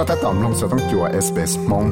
[0.00, 1.86] ็ถ้าตอมลงสต้องจัวเอสเปสมง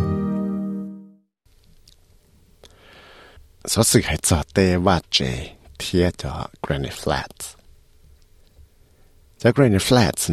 [3.67, 7.57] số sự hãy cho tê và chế thiết cho Granite Flats.
[9.39, 10.31] Cho Granite Flats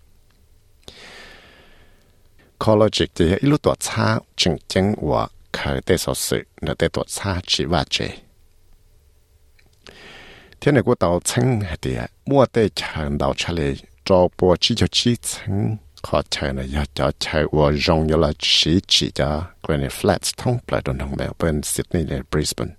[2.67, 3.75] là chỉ cho chế mềm mềm cho tên hình nhỏ college thì ít lúc tuổi
[3.79, 8.09] xa chừng chừng và khởi tế số sự là tế tuổi xa chỉ và chế
[10.61, 14.75] thế này của tàu chân thì mua tế chẳng đào trả lời cho bộ chỉ
[14.75, 19.11] cho chỉ chân khó chơi này giờ cho chơi và rong giờ là chỉ chỉ
[19.11, 22.71] cho Granite Flats thông lại trong đồng Melbourne, Sydney và Brisbane.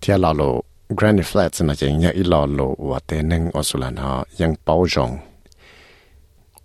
[0.00, 3.62] thì là lộ Granite Flats là chỉ nhớ ít là lộ và tên nâng ở
[3.62, 5.18] số là nó ยัง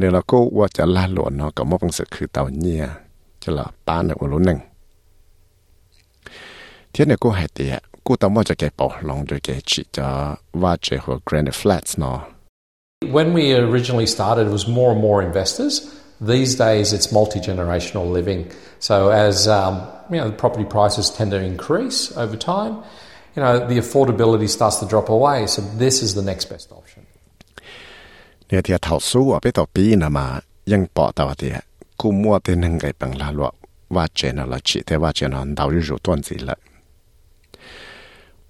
[0.00, 2.84] nếu là côว่าจะลาหลวนเนาะก็มอบสึกคือเตาเนี่ย
[3.42, 4.58] จะละป้าเนี่ยว่ารู้หนึ่ง
[6.90, 7.74] เทียนเนี่ยกูหายเตีย
[8.06, 10.06] กูต้องว่าจะแกปอลองโดยแกจิจะ
[10.62, 12.18] ว่าเจหัว Granite Flats เนาะ
[13.16, 15.74] When we originally started, it was more and more investors.
[16.34, 18.40] These days, it's multi generational living.
[18.88, 19.74] So, as um,
[20.10, 22.72] you know, the property prices tend to increase over time,
[23.34, 25.38] you know, the affordability starts to drop away.
[25.54, 27.06] So, this is the next best option.
[28.52, 30.26] เนี่ยที่เท่าสู้อ่ะไปต่อปีนะมา
[30.72, 31.56] ยังปอตัวเดีย
[32.00, 33.50] กูมัวเตนึงไงปังลาลว
[33.94, 36.56] ว่าเจนละจิแต่ว่าเจนดาวริรูต้นสิละ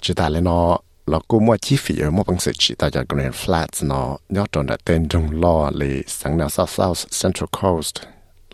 [0.00, 2.90] chỉ ta lên nó là cô mua chi phí ở một bằng sự chỉ ta
[2.90, 6.98] cho Green Flats nó nhớ cho nên tên trong lo là sang nào South South
[7.22, 7.94] Central Coast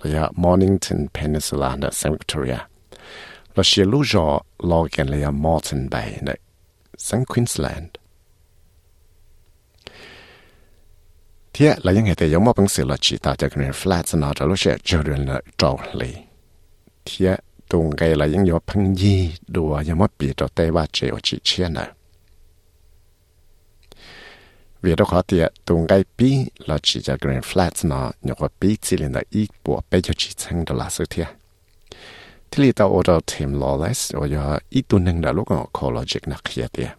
[0.03, 2.59] là Mornington Peninsula và St Victoria
[3.55, 6.39] là xia lũ rõ lo gần là Moreton Bay này
[6.99, 7.85] sang Queensland
[11.60, 14.20] thế là những hệ thể giống một bằng sự là chỉ tạo cho cái flat
[14.20, 16.16] nó cho lúc sẽ trở nên là trâu lì
[17.06, 17.38] thế
[17.70, 21.18] tung cái là những yếu phân gì đùa giống một bị cho tê ba triệu
[21.24, 21.88] chỉ chia nữa
[24.82, 25.54] vì đó khó tiệt
[25.88, 29.84] cái bí là chỉ cho Grand Flats nó nhờ có bí chỉ là ít bộ
[29.92, 31.28] bây giờ chỉ chẳng là sự thiệt
[32.52, 36.20] thì lý tao ở đó thêm lawless giờ ít tuần nâng đã lúc nó college
[36.26, 36.90] nạc hiệt tiệt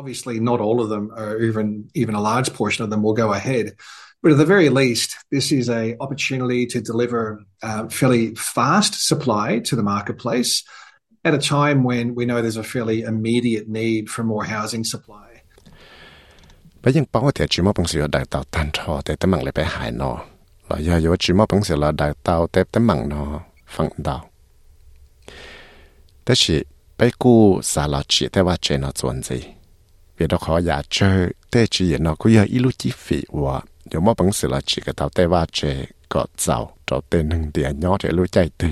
[0.00, 3.14] Obviously, flats not all of them, or even even a large portion of them, will
[3.14, 3.76] go ahead.
[4.22, 9.60] But at the very least, this is a opportunity to deliver uh, fairly fast supply
[9.60, 10.64] to the marketplace
[11.24, 15.25] at a time when we know there's a fairly immediate need for more housing supply.
[16.85, 19.43] bây giờ bảo thì chỉ một bằng sự đại tạo tan trò để tấm bằng
[19.43, 20.25] lại bé hải nó
[20.69, 23.89] là giờ giờ chỉ một bằng sự là đại tạo để tấm bằng nó phẳng
[23.97, 24.29] đạo
[26.25, 26.63] thế thì
[26.97, 29.41] bây cô xả là chỉ đểว่าchơi nó chuẩn gì
[30.17, 33.61] vì đó khó giả chơi để chỉ nó cũng giờ ít lúc chi phí và
[33.91, 37.79] giờ một bằng sự là chỉ cái tạo đểว่าchơi có giàu cho tên hưng tiền
[37.79, 38.67] nhỏ để lúc chạy từ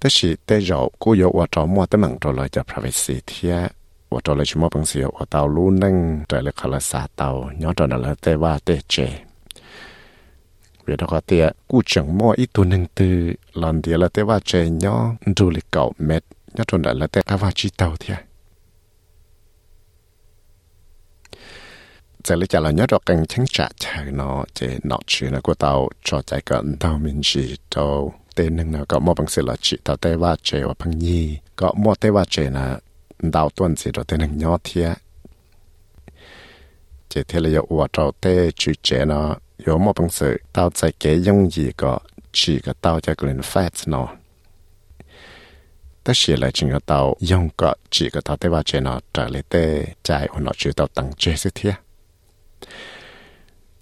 [0.06, 3.56] แต่สิแต่เรากูยกว่าจอมัวแต่มังจอเลยจะพระเวสสีเทีย
[4.12, 5.96] ว่าจอเลยชิมอบังเสียว่าเตาลู่นั่ง
[6.28, 7.30] ใจเลยคาลสาเตา
[7.62, 8.96] ย้อนจอนั่นแล้วแต่ว่าเตเจ
[10.84, 13.16] เวทก็เตียกูจังมัวอีตัวหนึ่งตือ
[13.58, 14.52] หลอนเดียแล้วแต่ว่าเจ
[14.84, 14.96] ย้อ
[15.30, 16.24] นดูเลยเก่าเม็ด
[16.58, 18.18] ย้อนจอนั่นแล้วแต่กว่าชีเตาเทีย
[22.26, 24.60] จะเลยจะเราเนาะกันทั้งจัดเธอเนาะเจ
[24.90, 25.72] นอชื่อนะกูเตา
[26.08, 27.86] จอใจกันเตามินชีเตา
[28.36, 31.22] เตนึงนะก็มอบังเสลจิตาเตว่าเจว่าพังยี
[31.60, 32.66] ก็มอเตว่าเจนะ
[33.36, 34.88] ดาวต้นสิเราเตนึงยอเทีย
[37.10, 38.26] เจเทเลยอวดเราเต
[38.60, 39.20] จุเจนะ
[39.66, 40.20] ยอมอบังเส
[40.56, 41.94] ดาวใจเกยงยีก็
[42.38, 44.08] ชีก็เตาจะกลืนแฟตเนาะ
[46.02, 47.00] แต่เสียเลยจริงก็เตา
[47.30, 49.56] ยงก็ชีก็เตาเตว่าเจนะจ่าเลยเต
[50.04, 51.74] ใจอุณหภูมิเตาตั้งเจสิเทีย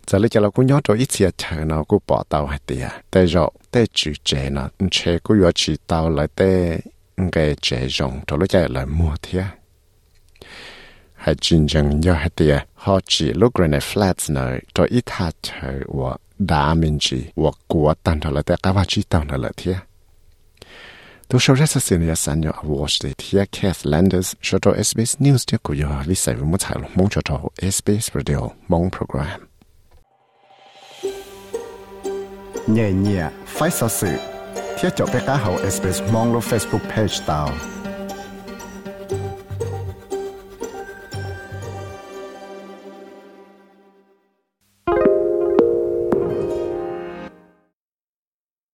[0.07, 2.57] giờ lấy cho nó cũng nhớ rồi ít xia chờ nó cũng bỏ tàu hết
[2.65, 6.79] tiệt tê rộ, tê chữ trẻ nó trẻ cũng vừa chỉ tàu lại tê
[7.15, 9.43] ừ, cái trẻ rộng cho nó chạy lại mua thiệt
[11.13, 15.03] hay chính chẳng nhớ hết tiệt họ chỉ lúc rồi này flats nó cho ít
[15.07, 19.03] hạt chờ và đã mình chỉ và của tàn cho lại tê, cá vào chỉ
[19.09, 19.77] tàu nó lại thiệt
[21.27, 25.17] tôi sau rất xin nhớ sản nhớ watch the tiệt Kath Landers cho cho SBS
[25.17, 27.41] News tiệt của giờ lý giải với một thảo mong cho cho
[27.71, 29.52] SBS Radio, mong program.
[32.71, 34.17] เนี่เย่ไฟสัสื่อ
[34.75, 37.49] เที่ยวจบไปก้าเฮาเอสเปซมองลง Facebook Page ตาว